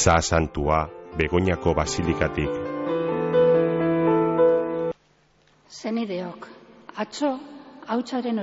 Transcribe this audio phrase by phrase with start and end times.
[0.00, 2.52] Za santua, Begoñako basilikatik.
[5.68, 6.46] Zenideok,
[7.02, 7.30] atzo,
[7.86, 8.40] hautsaren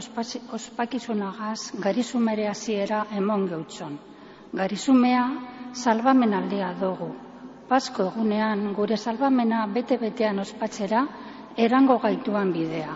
[0.58, 3.96] ospakizunagaz garizumere hasiera emon geutxon.
[4.54, 5.24] Garizumea
[5.74, 7.10] salbamen aldea dugu.
[7.72, 11.02] Pasko egunean gure salbamena bete-betean ospatzera
[11.66, 12.94] erango gaituan bidea.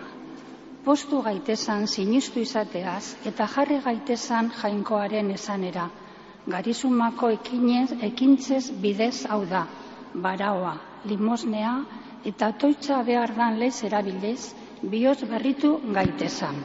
[0.85, 5.89] Postu gaitezan sinistu izateaz eta jarri gaitezan jainkoaren esanera.
[6.49, 9.67] Garizumako ekinez, ekintzez bidez hau da,
[10.13, 11.73] baraoa, limosnea
[12.25, 16.57] eta toitza behar dan lez erabilez, bihotz berritu gaitezan.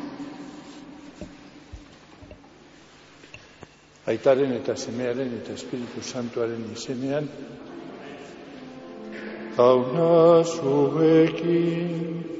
[4.06, 7.28] Aitaren eta semearen eta Espiritu Santuaren izenean,
[9.58, 12.35] hauna zuekin,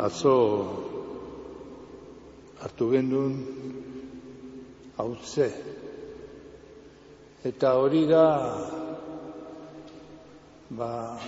[0.00, 0.34] Atzo
[2.64, 3.34] hartu gendun
[4.96, 5.48] hautze.
[7.44, 8.24] Eta hori da
[10.70, 11.20] ba,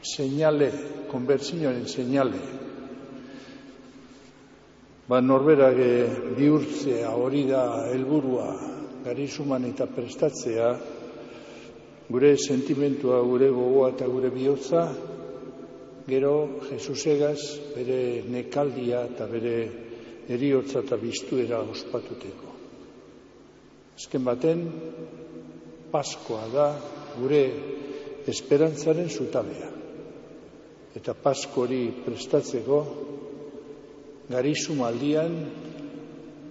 [0.00, 0.70] seinale,
[1.12, 2.40] konbertsioaren seinale.
[5.08, 5.92] Ba, norberage
[6.38, 7.62] bihurtzea hori da
[7.92, 8.48] helburua
[9.04, 10.72] garizuman eta prestatzea
[12.08, 15.11] gure sentimentua, gure gogoa eta gure bihotza
[16.06, 17.40] gero Jesusegaz
[17.76, 19.56] bere nekaldia eta bere
[20.28, 22.50] eriotza eta biztuera ospatuteko.
[23.96, 24.64] Azken baten,
[25.92, 26.66] Paskoa da
[27.18, 27.42] gure
[28.26, 29.68] esperantzaren zutabea.
[30.96, 32.78] Eta Paskori prestatzeko
[34.32, 35.36] garizu maldian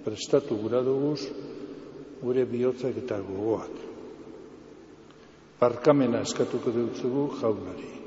[0.05, 1.21] prestatu gura duguz
[2.21, 3.73] gure bihotzak eta gogoak.
[5.61, 8.00] Barkamena eskatuko dutzugu jaunari.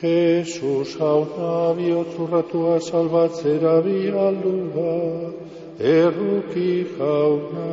[0.00, 5.32] Jesus hauna bihotzurratua salbatzera bialdua,
[5.78, 7.68] erruki jauna.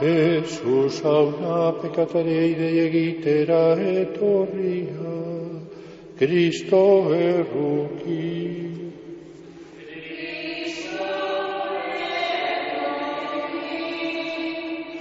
[0.00, 5.16] Jesus hauna pekatare idei egitera etorria,
[6.18, 6.84] Kristo
[7.14, 8.71] erruki.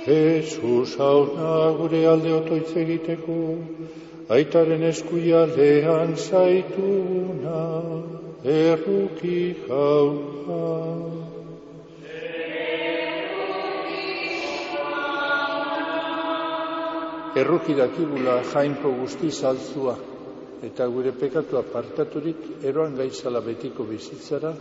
[0.05, 3.35] Jesus hauna gure alde otoitz egiteko,
[4.33, 7.59] aitaren eskuia aldean zaituna,
[8.53, 10.63] erruki jauna.
[17.43, 19.95] Erruki dakigula jainko guzti saltzua,
[20.65, 24.55] eta gure pekatu apartaturik eroan gaizala betiko bizitzara,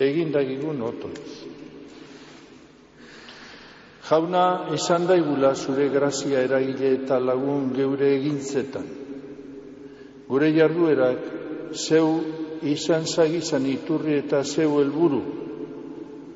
[0.00, 1.57] egin dagigun otoitz.
[4.08, 8.86] Jauna esan daigula zure grazia eragile eta lagun geure egintzetan.
[10.28, 11.26] Gure jarduerak
[11.74, 12.06] zeu
[12.72, 15.20] izan zagizan iturri eta zeu helburu.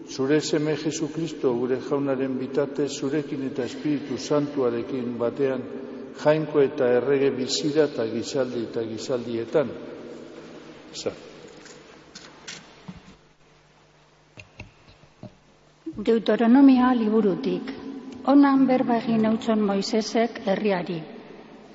[0.04, 5.64] Zure seme Jesu Kristo gure jaunaren bitate zurekin eta Espiritu Santuarekin batean
[6.20, 9.76] jainko eta errege bizira eta gizaldi eta gizaldietan.
[10.92, 11.31] Zan.
[15.92, 17.68] Deuteronomia liburutik.
[18.24, 20.96] Onan berba egin eutxon Moisesek herriari.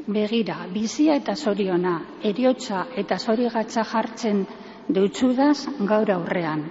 [0.08, 4.42] Begira, bizia eta zoriona, eriotza eta zorigatza jartzen
[4.90, 6.66] deutxudaz gaur aurrean.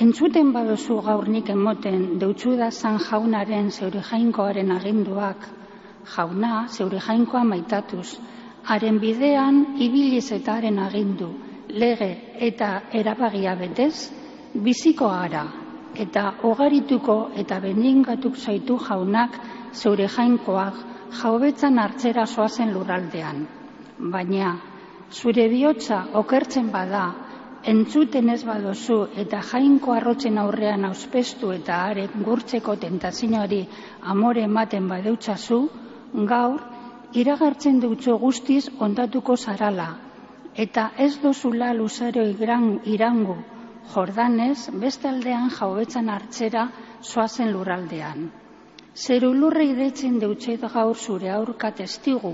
[0.00, 5.46] Entzuten baduzu gaur nik emoten deutxudaz zan jaunaren zeure jainkoaren aginduak,
[6.16, 8.16] jauna zeure jainkoa maitatuz,
[8.64, 11.28] haren bidean ibiliz eta haren agindu,
[11.68, 14.08] lege eta erabagia betez,
[14.54, 15.67] biziko gara,
[16.04, 19.38] eta ogarituko eta bendingatuk zaitu jaunak
[19.74, 20.82] zeure jainkoak
[21.22, 23.46] jaubetzan hartzera soazen lurraldean.
[23.98, 24.56] Baina,
[25.10, 27.04] zure bihotza okertzen bada,
[27.72, 33.62] entzuten ez badozu eta jainko arrotzen aurrean auspestu eta haren gurtzeko tentazioari
[34.14, 35.60] amore ematen badeutzazu,
[36.32, 36.60] gaur,
[37.12, 39.88] iragartzen dutxo guztiz ondatuko zarala,
[40.54, 42.24] eta ez dozula luzaro
[42.84, 43.36] irangu,
[43.94, 46.66] Jordanez, beste aldean jaubetzan hartzera
[47.00, 48.28] soazen lurraldean.
[48.94, 52.32] Zeru lurre idetzen deutxet gaur zure aurka testigu,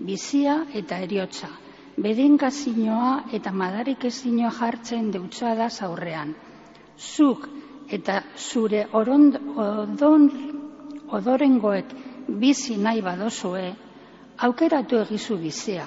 [0.00, 1.48] bizia eta eriotza,
[1.96, 6.34] bedenkazinoa eta madarik ezinoa jartzen deutxada zaurrean.
[6.98, 7.48] Zuk
[7.98, 10.30] eta zure orond, odon,
[11.18, 11.92] odorengoek
[12.28, 13.66] bizi nahi badozue,
[14.48, 15.86] aukeratu egizu bizia,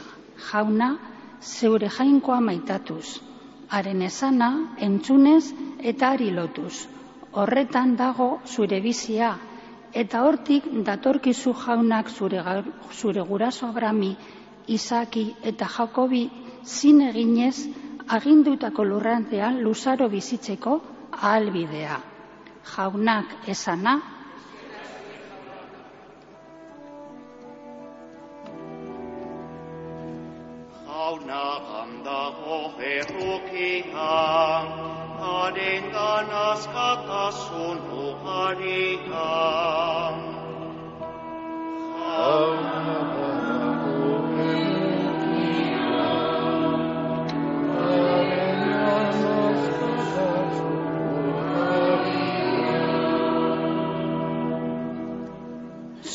[0.51, 0.93] jauna,
[1.41, 3.19] zeure jainkoa maitatuz,
[3.69, 5.53] haren esana entzunez
[5.91, 6.87] eta ari lotuz.
[7.31, 9.35] Horretan dago zure bizia
[9.93, 12.43] eta hortik datorkizu jaunak zure,
[12.91, 14.15] zure guraso Abrami,
[14.67, 16.29] Isaki eta Jakobi
[16.63, 17.55] zin eginez
[18.07, 20.79] agindutako lurrantean luzaro bizitzeko
[21.11, 21.99] ahalbidea.
[22.75, 23.99] Jaunak esana,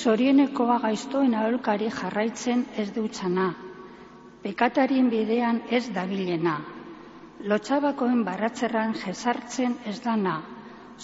[0.05, 3.47] Zorienekoa gaiztoen aholkari jarraitzen ez dutzana,
[4.43, 6.59] pekatarien bidean ez dabilena,
[7.53, 10.35] lotxabakoen baratzerran jesartzen ez dana,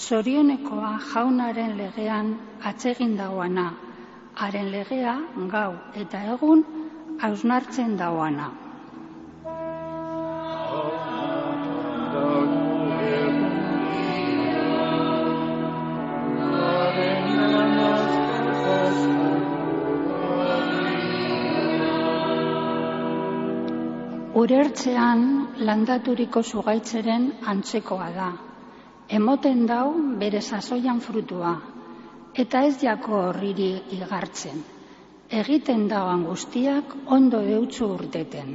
[0.07, 2.35] zorionekoa jaunaren legean
[2.73, 3.71] atsegin dagoana,
[4.37, 5.17] haren legea
[5.55, 5.71] gau
[6.05, 6.67] eta egun
[7.25, 8.51] hausnartzen dagoana.
[24.39, 25.23] Urertzean
[25.67, 28.29] landaturiko zugaitzeren antzekoa da.
[29.19, 29.89] Emoten dau
[30.21, 31.57] bere sasoian frutua,
[32.45, 34.63] eta ez jako horriri igartzen.
[35.41, 38.55] Egiten dagoan guztiak ondo eutxu urteten.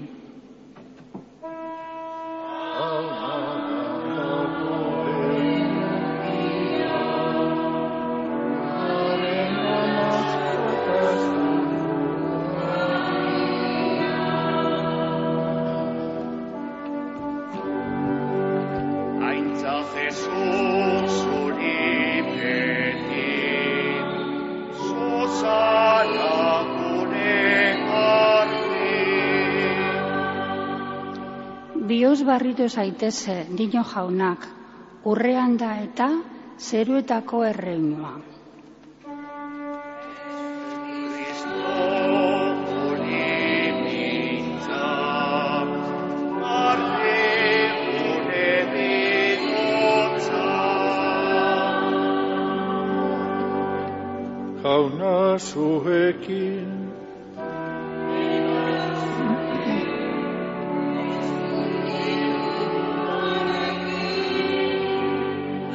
[32.55, 34.45] Bioz barritu zaiteze, dino jaunak,
[35.03, 36.07] urrean da eta
[36.57, 38.15] zeruetako erreinua.
[54.63, 56.84] Jauna zuekin,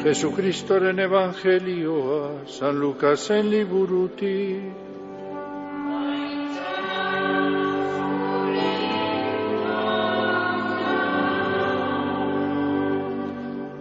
[0.01, 4.89] Jesukristoren evangelioa, San Lukasen liburutik,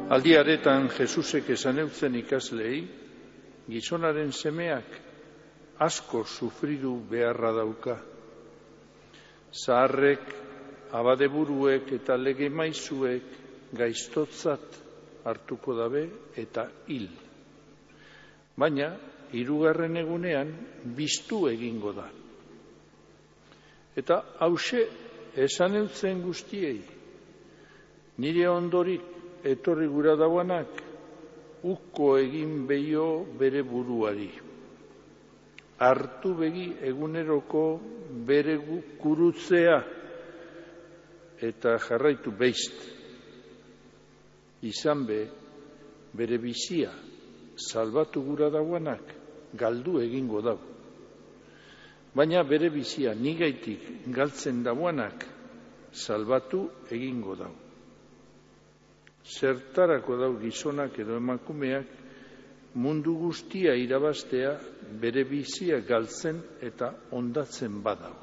[0.10, 2.81] Aldiaretan Jesusek esan eutzen ikaslei,
[3.71, 5.00] gizonaren semeak
[5.80, 7.95] asko sufridu beharra dauka.
[9.54, 10.28] Zaharrek,
[10.92, 13.31] abadeburuek eta lege maizuek
[13.71, 14.89] gaiztotzat
[15.26, 16.04] hartuko dabe
[16.38, 17.09] eta hil.
[18.59, 18.90] Baina,
[19.33, 20.52] hirugarren egunean
[20.97, 22.07] biztu egingo da.
[23.99, 24.85] Eta hause
[25.35, 26.80] esan eutzen guztiei,
[28.19, 30.83] nire ondorik etorri gura dauanak,
[31.64, 34.30] ukko egin behio bere buruari.
[35.80, 37.64] Hartu begi eguneroko
[38.28, 38.57] bere
[38.99, 39.80] kurutzea
[41.49, 42.98] eta jarraitu beizt.
[44.61, 45.19] Izan be,
[46.13, 46.92] bere bizia
[47.56, 49.16] salbatu gura dauanak
[49.54, 50.59] galdu egingo dau.
[52.16, 55.25] Baina bere bizia nigaitik galtzen dauanak
[55.94, 57.54] salbatu egingo dau
[59.30, 61.85] zertarako dau gizonak edo emakumeak
[62.75, 64.57] mundu guztia irabastea
[65.01, 68.16] bere bizia galtzen eta ondatzen badau.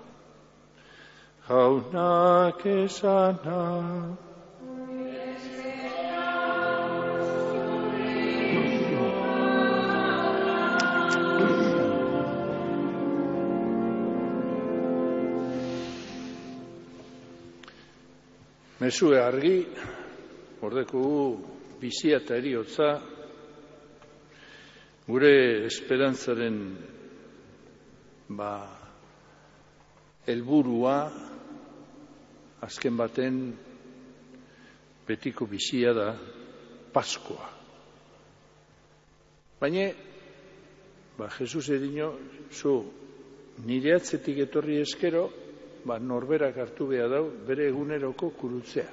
[1.48, 4.25] Jaunak esana.
[18.76, 19.62] Mesue argi,
[20.60, 21.00] ordeko
[21.80, 22.88] bizia eta eriotza,
[25.06, 25.30] gure
[25.64, 26.58] esperantzaren
[28.36, 28.50] ba,
[30.28, 30.96] helburua
[32.68, 33.38] azken baten
[35.08, 36.10] betiko bizia da
[36.92, 37.48] Paskoa.
[39.56, 39.88] Baina,
[41.16, 42.12] ba, Jesus edino,
[42.52, 42.76] zu,
[43.64, 45.30] nire atzetik etorri eskero,
[45.86, 48.88] ba, norberak hartu behar dau, bere eguneroko kurutzea.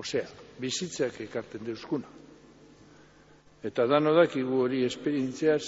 [0.00, 0.26] Osea,
[0.60, 2.08] bizitzeak ekarten deuskuna.
[3.60, 5.64] Eta dano dakigu hori esperientziaz,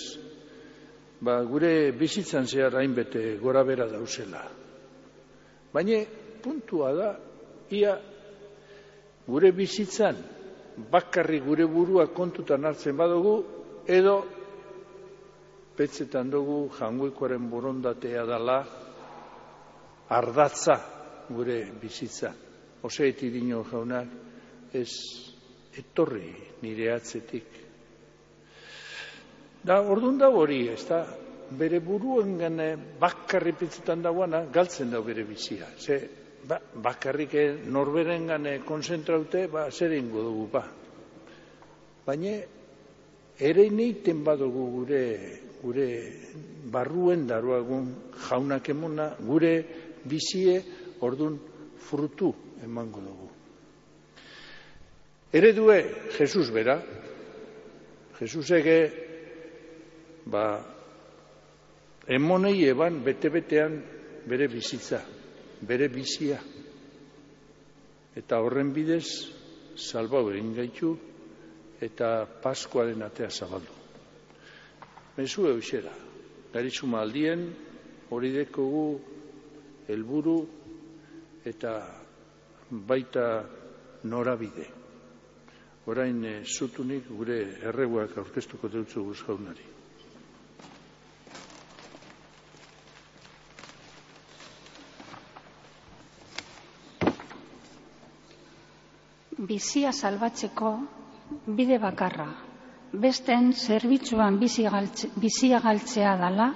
[1.20, 4.42] ba, gure bizitzan zehar hainbete gora bera dauzela.
[5.72, 6.00] Baina
[6.42, 7.10] puntua da,
[7.70, 7.98] ia
[9.26, 10.16] gure bizitzan
[10.90, 13.36] bakarri gure burua kontutan hartzen badugu,
[13.86, 14.22] edo
[15.76, 18.62] petzetan dugu jangoikoaren borondatea dala
[20.12, 20.76] ardatza
[21.28, 22.32] gure bizitza.
[22.82, 24.08] Oseeti dino jaunak
[24.74, 24.90] ez
[25.78, 27.60] etorri nire atzetik.
[29.62, 31.04] Da, orduan da hori, ez da,
[31.58, 32.66] bere buruen gane
[33.00, 35.68] bakarri petzetan dagoana galtzen da bere bizia.
[35.78, 36.00] Ze,
[36.48, 37.36] ba, bakarrik
[37.70, 40.64] norberen gane konzentraute, ba, zer ingo dugu, ba.
[42.06, 42.34] Baina,
[43.38, 45.04] ere neiten badugu gure,
[45.62, 45.88] gure
[46.74, 47.92] barruen daruagun
[48.28, 49.54] jaunak emona, gure
[50.04, 50.62] bizie
[51.00, 51.38] ordun
[51.78, 52.32] frutu
[52.64, 53.28] emango dugu.
[55.32, 56.76] Eredue Jesus bera,
[58.18, 58.78] Jesus ege,
[60.28, 60.44] ba,
[62.06, 63.78] emonei eban bete-betean
[64.28, 65.00] bere bizitza,
[65.64, 66.38] bere bizia.
[68.14, 69.06] Eta horren bidez,
[69.74, 70.92] salbau egin gaitu,
[71.80, 73.72] eta Paskoaren atea zabaldu.
[75.16, 75.92] Mezu eusera,
[76.52, 77.48] garitxuma aldien,
[78.12, 79.00] hori dekogu
[79.88, 80.36] helburu
[81.44, 81.74] eta
[82.70, 83.26] baita
[84.04, 84.66] norabide.
[85.86, 89.68] Orain e, zutunik gure erreguak aurkeztuko dutzu guz jaunari.
[99.42, 100.70] Bizia salbatzeko
[101.58, 102.28] bide bakarra,
[102.92, 106.46] besten zerbitzuan bizia galtzea dala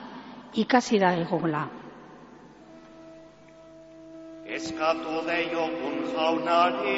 [0.54, 1.64] ikasi da egula.
[4.56, 6.92] Eskatu deiogun jaunari,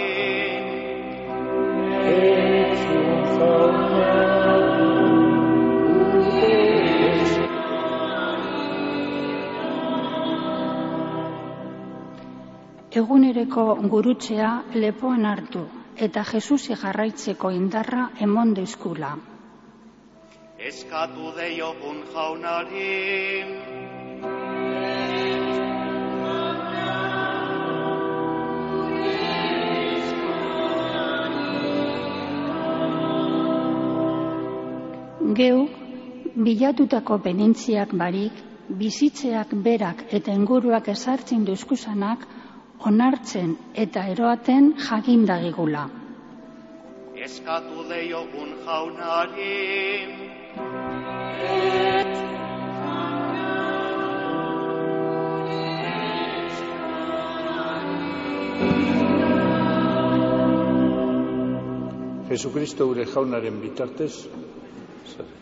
[13.01, 15.65] Egunereko gurutzea lepoan hartu
[16.09, 19.17] eta Jesusi jarraitzeko indarra emon deuzkula.
[20.71, 23.68] eskatu deiogun jaunari,
[35.39, 35.59] Geu,
[36.35, 38.39] bilatutako penintziak barik,
[38.81, 42.25] bizitzeak berak eta inguruak ezartzen duzkusanak,
[42.91, 43.53] onartzen
[43.85, 45.85] eta eroaten jakindagigula.
[47.29, 49.55] eskatu deiogun jaunari,
[62.29, 64.13] Jesukristo gure jaunaren bitartez,
[65.17, 65.38] zer?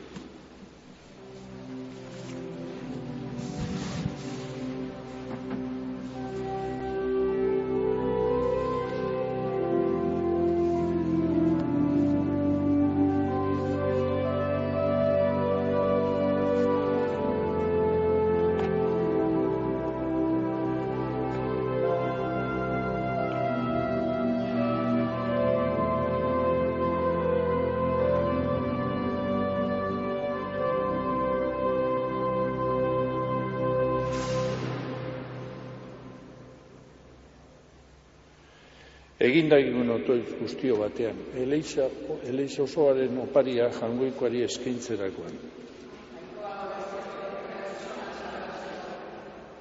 [39.46, 41.84] Egin dagigun otoiz guztio batean, eleiza,
[42.26, 45.36] eleiza osoaren oparia jangoikoari eskaintzerakoan.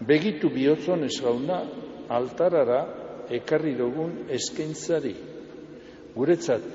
[0.10, 1.60] Begitu bihotzon ez gauna
[2.10, 2.80] altarara
[3.30, 5.14] ekarri dugun eskaintzari.
[6.16, 6.66] Guretzat,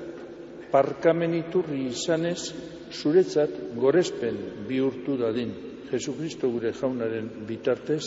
[0.71, 2.53] parkamen iturri izanez,
[2.95, 4.39] zuretzat gorespen
[4.69, 5.51] bihurtu dadin.
[5.91, 8.05] Jesukristo gure jaunaren bitartez,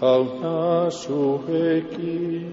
[0.00, 2.46] jauna zuekin.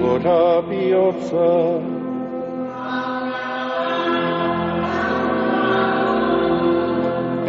[0.00, 1.50] Gora bihotza,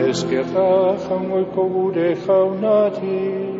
[0.08, 0.70] Ezkerra
[1.04, 3.55] jangoiko gure jaunari,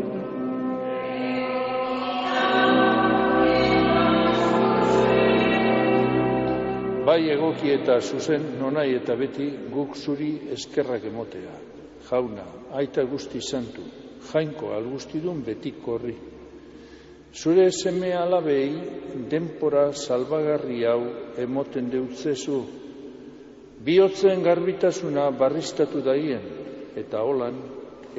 [7.16, 11.54] bai egoki eta zuzen nonai eta beti guk zuri eskerrak emotea.
[12.10, 12.44] Jauna,
[12.76, 13.86] aita guzti santu,
[14.32, 16.16] jainko algustidun betiko horri.
[17.32, 18.68] Zure seme alabei
[19.32, 21.00] denpora salbagarri hau
[21.46, 22.60] emoten deutzezu,
[23.88, 26.44] bihotzen garbitasuna barristatu daien,
[27.00, 27.62] eta holan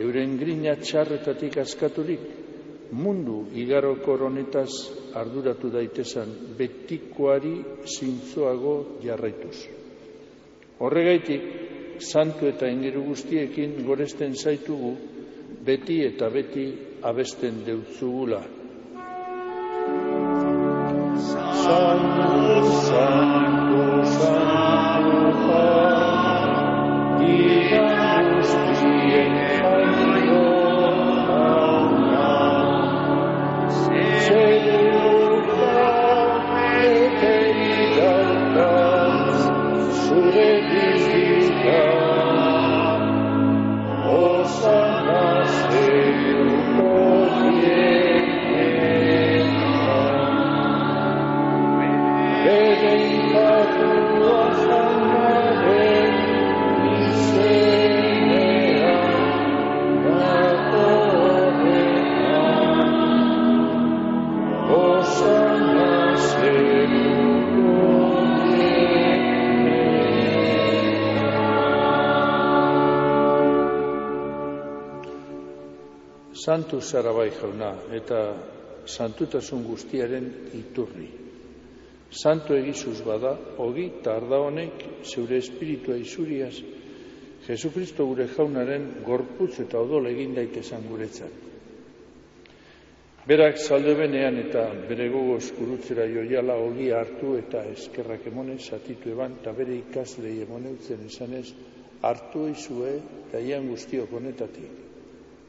[0.06, 2.24] euren grina txarretatik askaturik,
[2.92, 4.70] mundu igaroko honetaz
[5.14, 6.28] arduratu daitezan
[6.58, 7.54] betikoari
[7.86, 9.56] zintzoago jarraituz.
[10.78, 11.42] Horregaitik,
[11.98, 14.92] santu eta ingeru guztiekin goresten zaitugu,
[15.64, 16.66] beti eta beti
[17.02, 18.42] abesten deutzugula.
[21.66, 23.45] Santu, santu,
[76.56, 78.18] Santu zara bai jauna eta
[78.88, 81.08] santutasun guztiaren iturri.
[82.08, 86.54] Santo egizuz bada, hogi eta arda honek zeure espiritua izuriaz,
[87.46, 91.44] Jesukristo gure jaunaren gorputz eta odol egin daitezan guretzat.
[93.28, 99.36] Berak salde benean eta bere gogoz gurutzera joiala hogi hartu eta eskerrak emonez, zatitu eban,
[99.42, 101.46] eta bere ikaslei emoneutzen esanez,
[102.00, 104.85] hartu izue eta ian guztiok honetatik.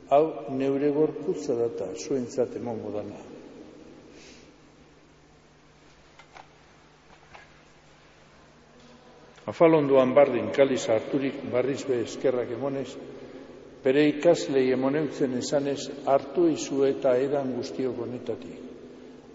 [0.10, 3.20] Hau neure gorputza data zuentzat emongo dana.
[9.52, 12.88] Afalondoan bardin kaliz harturik barriz be eskerrak emonez,
[13.84, 18.58] bere ikaslei emoneutzen esanez hartu izue eta edan guztiok honetatik.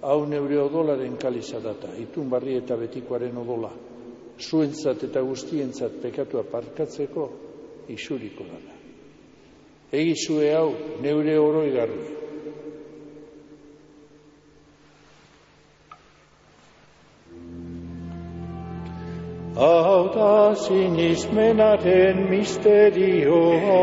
[0.02, 3.70] Hau neure odolaren kaliza data, itun barri eta betikoaren odola,
[4.40, 7.28] zuentzat eta guztientzat pekatua parkatzeko
[7.92, 8.81] isuriko dana.
[9.92, 10.70] Egizue hau
[11.04, 12.12] neure oroigarri.
[19.56, 23.82] Hau da sinismenaren misterioa.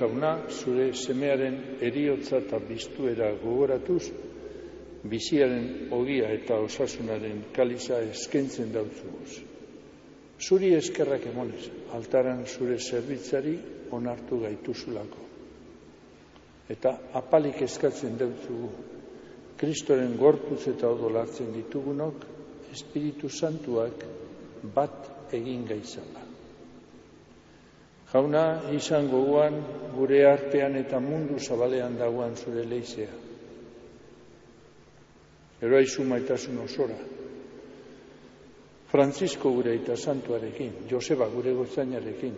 [0.00, 4.04] Jauna, zure semearen eriotza eta biztuera gogoratuz,
[5.10, 9.40] biziaren ogia eta osasunaren kaliza eskentzen dautzuguz.
[10.40, 13.58] Zuri eskerrak emonez, altaran zure zerbitzari
[13.92, 15.26] onartu gaituzulako.
[16.70, 18.70] Eta apalik eskatzen dautzugu,
[19.60, 22.24] Kristoren gorputz eta odolartzen ditugunok,
[22.72, 24.06] Espiritu Santuak
[24.74, 26.29] bat egin gaizala.
[28.10, 29.60] Jauna izan goguan
[29.94, 33.12] gure artean eta mundu zabalean dagoan zure leizea.
[35.62, 36.96] Eroaizu maitasun osora.
[38.90, 42.34] Francisco gure eta santuarekin, Joseba gure gozainarekin,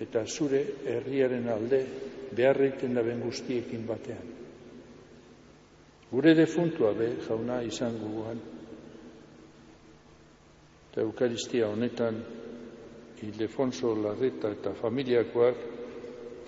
[0.00, 1.80] eta zure herriaren alde
[2.36, 4.34] beharreiten daben guztiekin batean.
[6.12, 8.38] Gure defuntua be, jauna izan goguan,
[10.92, 12.22] eta Eukaristia honetan
[13.22, 15.56] Ildefonso Larreta eta familiakoak,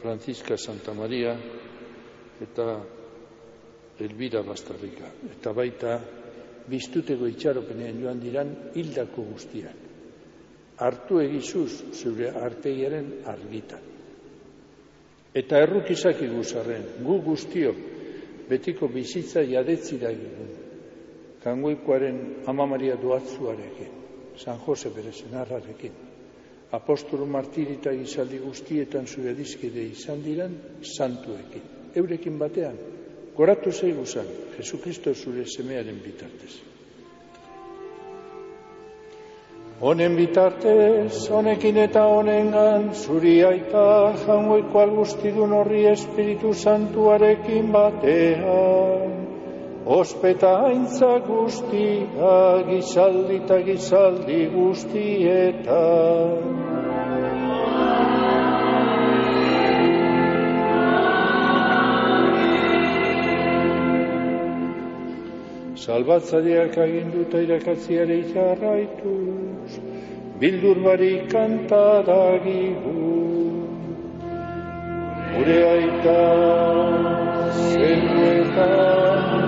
[0.02, 1.32] Francisca Santa Maria
[2.40, 2.78] eta
[3.98, 5.10] Elbira Bastarrika.
[5.32, 5.98] Eta baita,
[6.68, 9.86] biztuteko itxaropenean joan diran hildako guztiak.
[10.78, 13.86] Artu egizuz zure arteiaren argitan.
[15.34, 17.72] Eta errukizak iguzarren, gu guztio,
[18.48, 20.52] betiko bizitza jadetzira egun.
[21.42, 23.90] Kangoikoaren ama Maria duatzuarekin,
[24.38, 26.07] San Jose bere senarrarekin,
[26.72, 31.62] apostolu martirita gizaldi guztietan zure dizkide izan diran santuekin.
[31.96, 32.76] Eurekin batean,
[33.36, 34.26] goratu zeigu zan,
[34.58, 36.58] Jesukristo zure semearen bitartez.
[39.80, 43.84] Honen bitartez, honekin eta honengan, zuri aita
[44.24, 49.07] jangoiko algustidun horri Espiritu Santuarekin batean,
[49.88, 52.32] ospeta haintza guztia,
[52.68, 56.32] gizaldi eta gizaldi guztietan.
[65.88, 69.78] salbatzaileak aginduta irakatziare jarraituz,
[70.40, 72.96] bildur barik kantaragigu.
[75.32, 76.20] Gure aita
[77.56, 79.47] zeruetan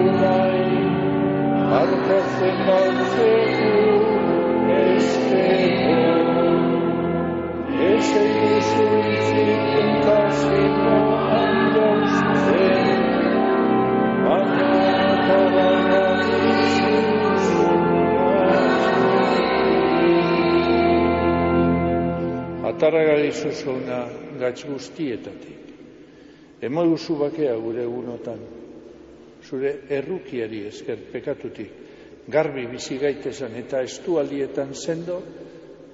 [0.00, 0.80] zorru nahi,
[1.80, 3.72] arkatzen baltzegu
[4.76, 5.98] esteko.
[7.90, 10.96] Ez egizu itzik entasiko
[11.32, 13.02] handian zuzen,
[14.24, 14.70] baina
[15.10, 15.98] atarara
[22.70, 24.04] Ataragari zuzona
[24.40, 25.58] gatz guztietatik.
[26.60, 28.40] Duzu bakea gure egunotan,
[29.50, 31.70] zure errukiari esker pekatutik,
[32.30, 35.22] garbi bizi gaitezen eta estualdietan sendo,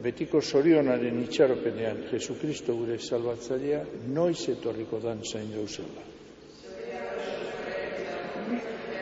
[0.03, 3.81] betiko zorionaren itxaropenean Jesukristo gure salbatzailea
[4.13, 6.03] noiz etorriko dan zain gauzela.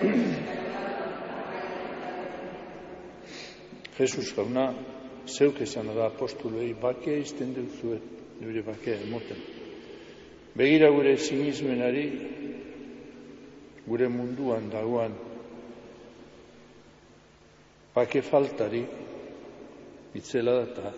[3.99, 4.75] Jesus jauna,
[5.27, 8.03] zeuk esan da apostolei bakea izten duzuet,
[8.41, 9.39] nire bakea emoten.
[10.55, 12.07] Begira gure sinismenari,
[13.87, 15.15] gure munduan dagoan,
[17.95, 18.85] bake faltari,
[20.15, 20.93] itzela data,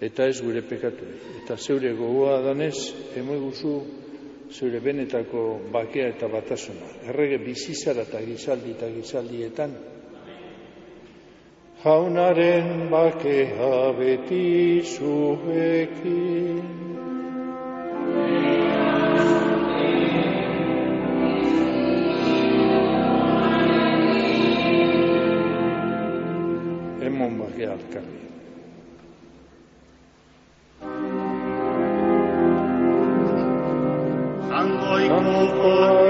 [0.00, 1.06] eta ez gure pekatu.
[1.42, 2.76] Eta zeure gogoa danez,
[3.16, 3.74] emoiguzu
[4.52, 6.86] zeure benetako bakea eta batasuna.
[7.08, 9.74] Errege bizizara eta gizaldi eta gizaldietan,
[11.84, 16.83] jaunaren bakea beti zuekin.
[27.24, 28.20] Emon bakea alkarri.
[34.48, 36.03] Zangoiko emilduta,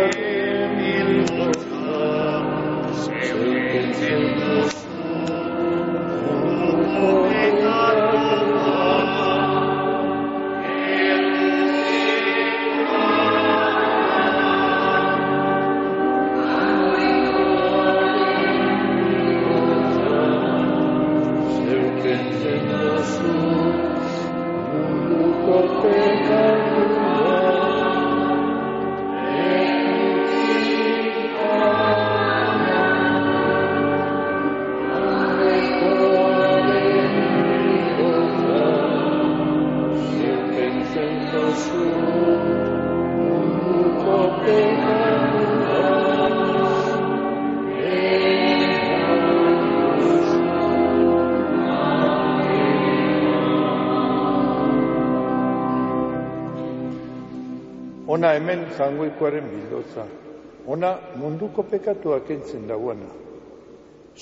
[58.14, 60.04] Ona hemen jangoikoaren bildotza.
[60.66, 63.08] Ona munduko pekatua kentzen dagoena.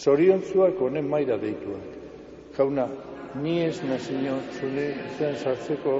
[0.05, 1.99] Zoriontzuak honen maira deituak.
[2.57, 2.87] Jauna,
[3.43, 5.99] ni ez nazio zure izan sartzeko,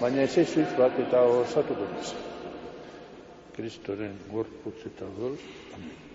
[0.00, 2.12] baina ez ezuiz bat eta osatuko naz.
[3.56, 5.40] Kristoren gorputz eta odol.
[5.78, 6.07] Amen.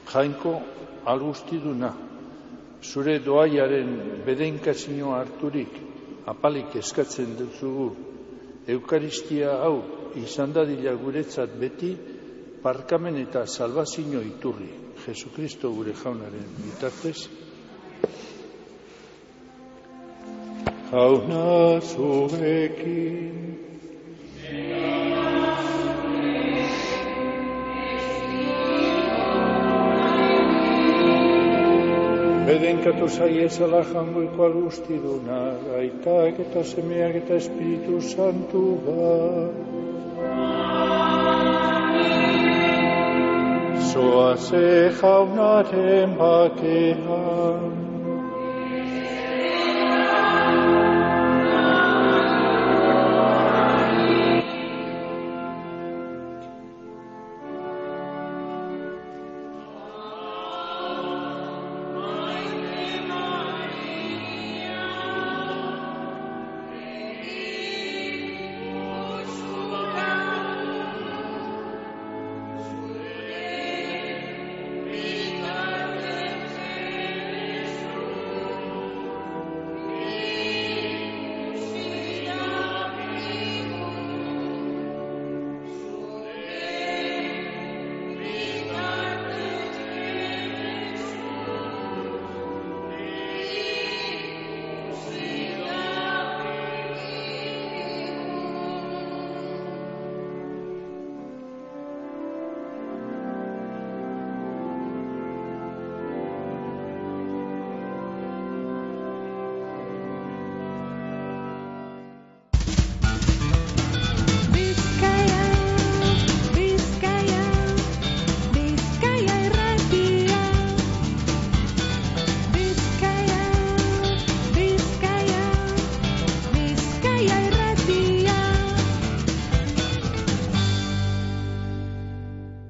[0.08, 0.54] Jainko
[1.06, 1.92] algustiduna,
[2.82, 5.76] zure doaiaren bedenkazio harturik
[6.26, 7.90] apalik eskatzen dutzugu,
[8.68, 9.78] Eukaristia hau
[10.20, 11.94] izan dadila guretzat beti,
[12.64, 14.68] parkamen eta salvazio iturri,
[15.06, 17.47] Jesukristo gure jaunaren bitartez.
[20.90, 23.58] Jauna zurekin,
[32.48, 39.58] Bedenkatu zaiezala jangoiko algustiduna, gaitak eta semeak eta espiritu santu bat.
[43.92, 44.70] Zoaze
[45.02, 47.37] jaunaren bakean,